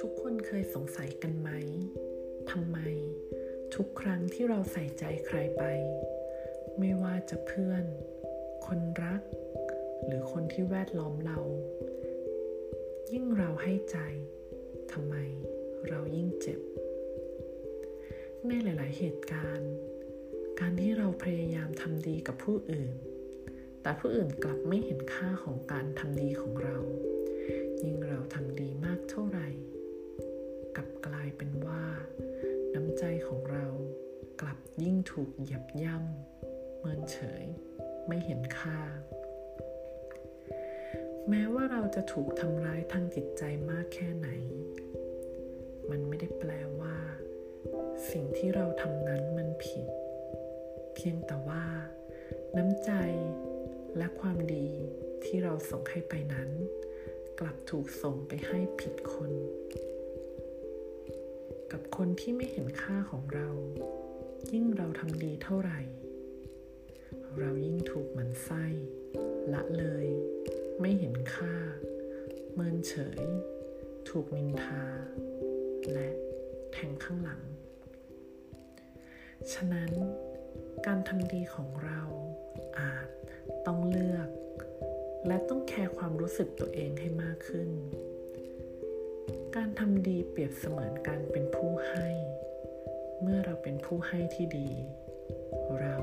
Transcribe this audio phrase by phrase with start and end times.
[0.00, 1.50] ทุกคนเคยสงสัยกันไหม
[2.50, 2.78] ทำไม
[3.74, 5.64] ทุกครั้งที่เราใส่ใจใครไป
[6.78, 7.84] ไม่ว่าจะเพื่อน
[8.66, 9.22] คนรัก
[10.06, 11.38] หรือคนที่แวดล้อมเรา
[13.12, 13.98] ยิ่งเราให้ใจ
[14.92, 15.16] ทำไม
[15.88, 16.60] เรายิ่งเจ็บ
[18.48, 19.72] ในหลาย ๆ เหตุการณ์
[20.60, 22.90] การที่เราพยายามทำดีกับผู้อื่น
[23.82, 26.76] แต่ผู้อื่นกลับไม่เห็นค่าของการทำดีของเรา
[27.84, 29.48] ยิ่งเราทำดีมากเท่าไหร่
[30.76, 31.84] กลับกลายเป็นว่า
[32.74, 33.66] น้ำใจของเรา
[34.40, 37.44] กลับยิ่งถูกเหยียบย่ำเมินเฉย
[38.06, 38.80] ไม่เห็นค่า
[41.28, 44.28] แม้ว่าเราจะถูกทำร้ายทางจิตใจมากแค่ไหน
[45.90, 46.96] มันไม่ได้แปลว่า
[48.10, 49.86] สิ่งที่เราทำนั้นมันผิด
[50.94, 51.64] เพียงแต่ว่า
[52.56, 52.90] น้ำใจ
[53.96, 54.68] และความดี
[55.24, 56.50] ที่เราส่งให้ไปนั้น
[57.40, 59.32] กลับถูกส่งไปให้ผิดคน
[61.72, 63.48] กับคนที่ไม่เห็นค่าของเรา
[64.52, 65.80] ยิ่งเราทำดีเท่าไหร่
[67.38, 68.64] เรายิ่งถูกหมันไส้
[69.52, 70.06] ละเลย
[70.80, 71.54] ไม่เห็นค่า
[72.54, 73.22] เมินเฉย
[74.08, 74.84] ถูกนินทา
[75.92, 76.08] และ
[76.72, 77.42] แทงข้างหลัง
[79.52, 79.90] ฉะนั้น
[80.86, 82.02] การทำดีของเรา
[82.78, 83.08] อาจ
[83.66, 84.28] ต้องเลือก
[85.26, 87.70] และต้องแคร์ความรู้สึกตัวเองให้มากขึ้น
[89.56, 92.08] การทำดีเปรียบเสมือนการเป็นผู้ให้
[93.22, 94.70] เมื่อเราเป็นผู้ให้ที่ดี
[95.80, 95.96] เรา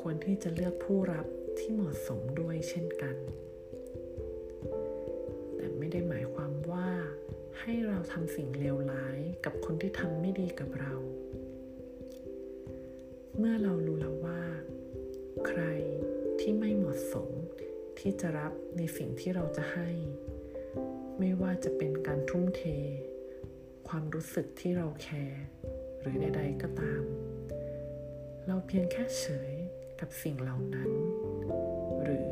[0.00, 1.26] ควรที่จะเลือกผู้รับ
[1.58, 3.16] ที่เหมาะสมด้วยเช่นกัน
[5.56, 6.88] แต่ไม่ได้หมายความว่า
[7.60, 10.94] ให้เราทำสิ่งเลวร้ายกับคนที่ทำไม่ดีกับเรา
[13.38, 14.25] เมื่อเรารู้แล้วว่า
[16.48, 17.30] ที่ไม่เหมาะสม
[17.98, 19.88] ที่จะรับในสิ่งที่เราจะให้
[21.18, 22.62] ไม่ว่าจะเป็นการทุ่มเท
[23.88, 25.44] ความรู้สึกที่เราแคร์
[26.00, 27.02] หรือใดๆก็ตาม
[28.46, 29.52] เราเพียงแค่เฉย
[30.00, 30.90] กับสิ่งเหล่านั้น
[32.02, 32.30] หรือ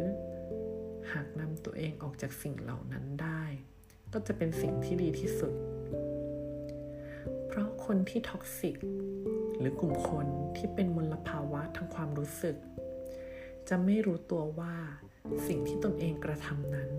[1.12, 3.44] หากนำตัวเองออกจากสิ่งเหล่านั้นได้
[4.12, 5.54] ก็จะเป็นสิ่งที่ดีที่สุด
[7.48, 8.76] เพราะคนที่ท็อกซิก
[9.58, 12.56] หรือกลุ่มคนที่เป็นมลภาวะทางความรู้สึก
[13.68, 14.76] จะไม่รู้ตัวว่า
[15.46, 16.90] สิ่งที่ตนเองกระทำนั้น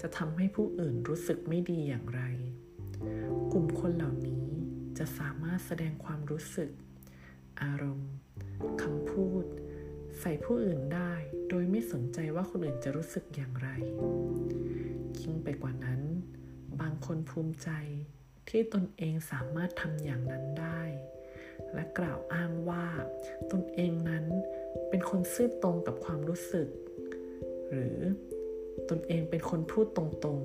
[0.00, 2.22] จะทำให้ผู้อื่นรู้สึกไม่ดีอย่างไร
[3.52, 4.46] กลุ่มคนเหล่านี้
[4.98, 6.70] จะสามารถแสดงความรู้สึก
[7.62, 8.12] อารมณ์
[8.82, 9.44] คำพูด
[10.20, 11.12] ใส่ผู้อื่นได้
[11.48, 13.68] โดยไม่สนใจว่าคนอื่นจะรู้สึกอย่างไร
[15.20, 16.00] ยิ่งไปกว่านั้น
[16.80, 17.70] บางคนภูมิใจ
[18.48, 20.82] ที่ตนเองสามารถทำอย่างนั้นได้
[21.74, 22.86] และกล่าวอ้างว่า
[23.52, 24.26] ตนเองนั้น
[24.90, 26.68] เป็นคนซื่อตรงกับความรู้สึก
[27.70, 27.98] หรือ
[28.90, 30.38] ตนเองเป็นคนพูดตรง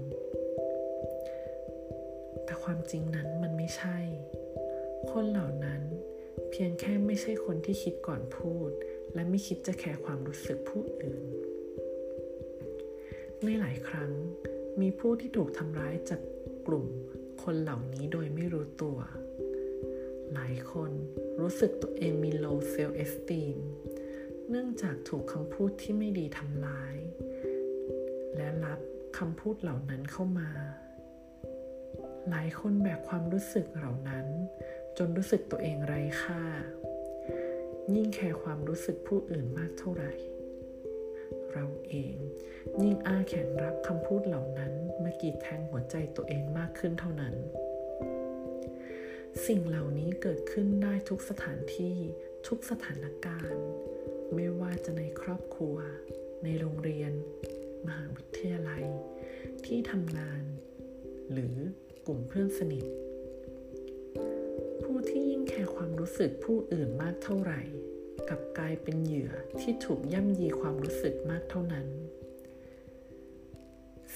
[1.60, 3.98] ๆ แต่ความจริงนั้นมันไม่ใช่
[5.12, 5.82] คนเหล่านั้น
[6.50, 8.70] เพียงแค่ไม่ใช่คนที่คิดก่อนพูด
[9.14, 11.24] และไม่คิดจะแคร์ความรู้สึกผู้อื่น
[13.44, 14.12] ในหลายครั้ง
[14.82, 16.22] มีผู้ที่ถูกทำร้ายจาก
[16.68, 16.88] กลุ่ม
[17.44, 18.98] คนเหล่านี้โดยไม่รู้ตัว
[20.34, 20.92] หลายคน
[21.40, 23.58] รู้สึกตัวเองมี low self esteem
[24.54, 26.98] เนื่องจากถูกคำพูดที่ไม่ดีทำร้าย
[28.36, 28.80] และรับ
[29.18, 30.50] คำพูดเหล่านั้นเข้ามา
[32.30, 34.28] หลายคนแบกความรู้สึกเหล่านั้น
[34.98, 36.42] จนรู้สึกตัวเองไร้ค่า
[37.96, 40.14] ยิ่งแคร์ความรู้สึกผู้อื่นมากเท่าไหร่
[41.54, 42.16] เราเอง
[42.82, 44.74] ยิ่งอ้าแขนรับคำพูดเหล่านั้น
[45.04, 47.36] มากีดแทงหัวใจตัวเองมากขึ้นเท่านั้น
[49.48, 51.96] สิ่งเหล่านี้เกิดขึ้นได้ทุกสถานที่
[52.48, 53.66] ทุกสถานการณ์
[54.36, 55.78] ไม่ว่าจะในครอบครัว
[56.44, 57.12] ในโรงเรียน
[57.86, 58.86] มหาวิทยาลัย
[59.66, 60.44] ที่ทำงาน
[61.32, 61.56] หรือ
[62.08, 62.86] กลุ่มเพื่อนสนิท
[64.84, 67.62] ผู้ที่ยิ่งแคร์ความรู้สึกผู้อื่นมากเท่าไหร่
[68.30, 71.88] กลับกลายเป็นเหยื่อที่ถูกย่ำยีความรู้สึกมากเท่านั้น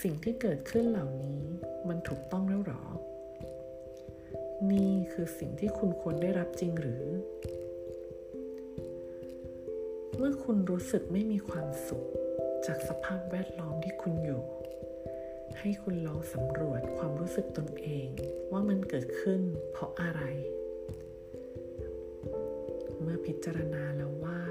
[0.01, 1.41] สิ่งที่เกิดขึ้นเหล่านี้
[1.87, 2.83] มันถูกต้องแล้วหรอ
[4.71, 7.03] นี่คือสิ่งที่คุณควรได้รับจริงหรือ
[10.17, 12.05] เมื่อคุณรู้สึกไม่มีความสุข
[12.65, 14.43] จากสภาพแวดล้อมที่คุณอยู่
[15.59, 18.07] ให้คุณลองสำรวจความรู้สึกตนเอง
[18.51, 20.21] ว่ามันเกิดขึ้นเพราะอะไร
[23.01, 24.41] เมื่อพิจารณาแล้วว่า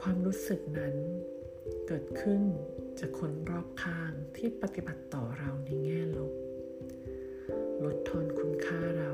[0.00, 0.96] ความรู้สึกนั้น
[1.86, 2.42] เกิดขึ้น
[2.98, 6.32] จากคนรอบข้างที่ปฏิบัติต่อเราในแง่ลบ
[7.84, 9.12] ลดทอนคุณค่าเรา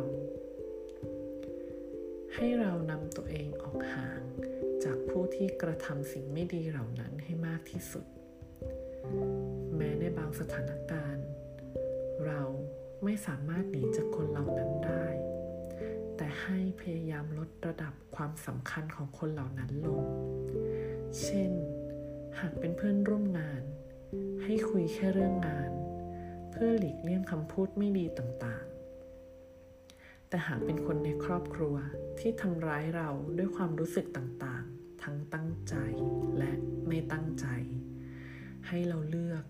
[2.35, 4.23] ให้เรานำตัวเองออกห่าง
[4.85, 8.05] จากผู้ที่กระทำสิ่งไม่ดีเหล่านั้นให้มากที่สุด
[9.77, 11.27] แม้ในบางสถานการณ์
[12.27, 12.43] เรา
[13.05, 15.07] ไม่สามารถหนีจากคนเหล่านั้นได้
[16.17, 20.05] แต่ให้พยายามลดระดับความสำคัญของคนเหล่านั้นลง
[21.23, 21.53] เช่น
[22.41, 23.63] หากเป็นเพื่อนร่วมงาน
[24.43, 25.71] ให้คุยแค่เรื่องงาน
[26.51, 28.70] เพื่อหลีกเลี่ยงคำพูดไม่ดีต่างๆ
[30.31, 31.77] แต่หากเป็นคนในครอบครัว
[32.19, 35.75] ที่ทำร้ายเราด้วยความรู้สึกต่างๆ ทั้งตั้งใจ
[36.39, 36.53] และ
[36.89, 37.47] ไม่ตั้งใจ
[38.69, 39.45] ให้เราเลือก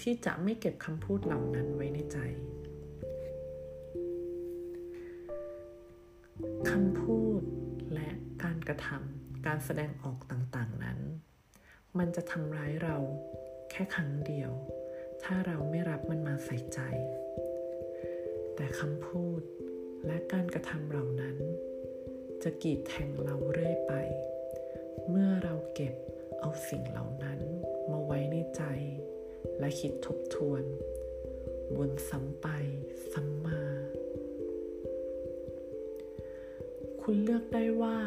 [0.00, 2.18] ที่จะไม่เก็บคำพูดเหล่านั้นไว้ในใจ
[6.70, 7.40] คำพูด
[7.94, 8.08] และ
[8.42, 10.98] การกระทำการแสดงออกต่างๆนั้น
[11.98, 12.96] มันจะทำร้ายเรา
[13.70, 14.52] แค่ครั้งเดียว
[15.22, 16.80] ถ้าเราไม่รับมันมาใส่ใจ
[18.56, 19.40] แต่คำพูด
[20.06, 21.36] และการกระทำเหล่านั้น
[22.42, 23.92] จะกีดแทงเราเรื่อยไป
[25.08, 25.94] เมื่อเราเก็บ
[26.40, 27.40] เอาสิ่งเหล่านั้น
[27.90, 28.62] มาไว้ในใจ
[29.58, 30.62] และคิดทบทวน
[31.78, 32.46] วนซ้ำไป
[33.12, 33.62] ซ้ำมา
[37.02, 37.98] คุณเลือกได้ว่า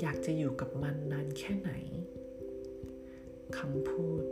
[0.00, 1.72] อยากจะอยู่กับมันนานแค่ไหน
[3.58, 4.22] คำพูด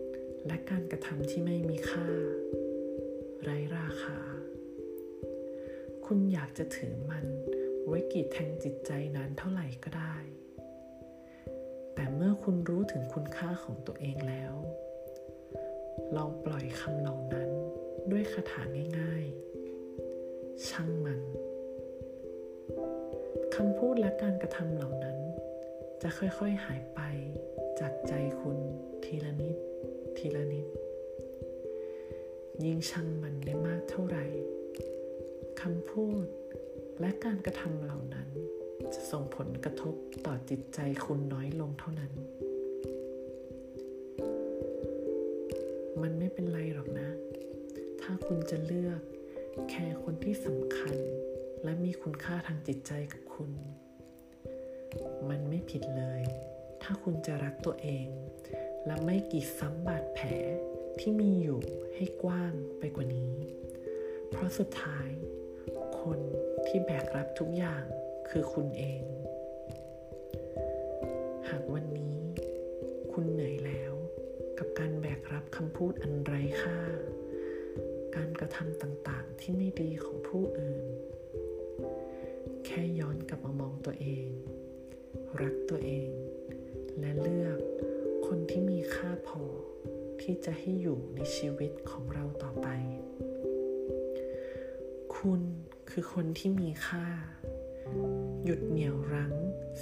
[0.47, 2.09] และการกระทำที่ไม่มีค่า
[3.43, 4.19] ไร้ราคา
[6.13, 7.25] คุณอยากจะถือมัน
[7.87, 10.17] ไว้กีดแทงจิตใจนานเท่าไหร่ก็ได้
[11.95, 14.55] แต่เมื่อคุณรู้ถึงคุณค่าของตัวเองแล้ว
[16.17, 17.51] ลองปล่อยคำเหล่านั้น
[18.11, 18.63] ด้วยคาถา
[18.99, 21.21] ง่ายๆ ช่างมัน
[23.55, 25.19] คำพูดและการกระทำเหล่านั้น
[26.03, 27.01] จะค่อยๆหายไป
[27.81, 28.59] จากใจคุณ
[29.05, 29.57] ทีละนิด
[30.19, 30.67] ทีละนิด
[32.65, 34.27] ยิ่งช่างมันได้มากเท่าไหร่
[35.63, 36.27] คำพูด
[37.01, 38.29] และการกระทำเหล่านั้น
[38.95, 39.95] จะส่งผลกระทบ
[40.27, 42.13] ต่อจิตใจคุณน้อยลงเท่านั้น
[46.03, 47.09] มันไม่เป็นไรหรอกนะ
[48.01, 49.01] ถ้าคุณจะเลือก
[49.71, 50.97] แค่คนที่สำคัญ
[51.65, 53.51] และมีคุณค่าทางจิตใจกับคุณ
[55.29, 56.23] มันไม่ผิดเลย
[56.83, 58.07] ถ้าคุณจะรักตัวเอง
[58.87, 60.29] และไม่กีดซ้ำบาดแผล
[61.01, 61.61] ที่มีอยู่
[61.95, 63.35] ให้กว้างไปกว่านี้
[64.31, 65.11] เพราะสุดท้าย
[66.09, 66.21] คน
[66.69, 67.85] ที่แบกรับทุกอย่าง
[68.29, 69.03] คือคุณเอง
[71.49, 72.19] หากวันนี้
[73.13, 73.93] คุณเหนื่อยแล้ว
[74.59, 76.79] กับการแบกรับคำพูดอันไร้ค่า
[78.17, 80.85] การกระทำต่างๆที่ไม่ดีของผู้อื่น
[82.67, 84.29] แค่ย้อนกลับมามองตัวเอง
[85.43, 86.11] รักตัวเอง
[86.99, 87.59] และเลือก
[88.27, 89.43] คนที่มีค่าพอ
[90.21, 92.69] ที่จะให้อยู่ในชีวิตของเราต่อไป
[95.17, 95.43] คุณ
[95.91, 97.07] คือคนที่มีค่า
[98.45, 99.35] หยุดเหนี่ยวรั้ง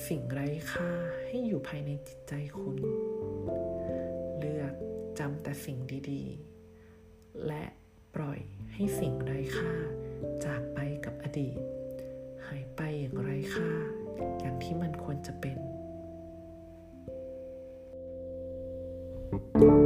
[0.07, 0.91] สิ่งไร้ค่า
[1.27, 2.77] ให้อยู่ภายในจิตใจคุณ
[4.39, 4.73] เลือก
[5.19, 5.79] จำแต่สิ่ง
[6.11, 7.65] ดีๆ และ
[8.15, 8.41] ปล่อย
[8.73, 9.75] ให้สิ่งไร้ค่า
[10.45, 11.59] จากไปกับอดีต
[12.47, 13.71] หายไปอย่างไร้ค่า
[14.41, 15.59] อย่างที่มันควรจะเป็น
[19.33, 19.86] thank you